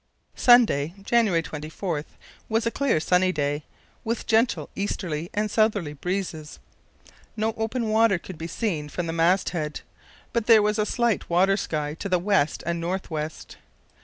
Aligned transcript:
Sunday, 0.33 0.95
January 1.03 1.43
24, 1.43 2.05
was 2.49 2.65
a 2.65 2.71
clear 2.71 2.99
sunny 2.99 3.31
day, 3.31 3.65
with 4.03 4.25
gentle 4.25 4.67
easterly 4.75 5.29
and 5.31 5.51
southerly 5.51 5.93
breezes. 5.93 6.57
No 7.37 7.53
open 7.55 7.87
water 7.87 8.17
could 8.17 8.39
be 8.39 8.47
seen 8.47 8.89
from 8.89 9.05
the 9.05 9.13
mast 9.13 9.51
head, 9.51 9.81
but 10.33 10.47
there 10.47 10.63
was 10.63 10.79
a 10.79 10.87
slight 10.87 11.29
water 11.29 11.55
sky 11.55 11.93
to 11.99 12.09
the 12.09 12.17
west 12.17 12.63
and 12.65 12.79
north 12.81 13.11
west. 13.11 13.57